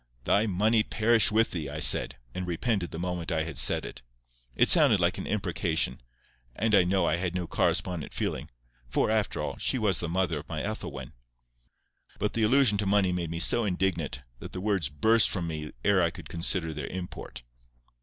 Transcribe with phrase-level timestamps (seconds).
[0.23, 4.01] "Thy money perish with thee!" I said, and repented the moment I had said it.
[4.55, 6.01] It sounded like an imprecation,
[6.55, 8.49] and I know I had no correspondent feeling;
[8.89, 11.13] for, after all, she was the mother of my Ethelwyn.
[12.17, 15.71] But the allusion to money made me so indignant, that the words burst from me
[15.85, 17.43] ere I could consider their import.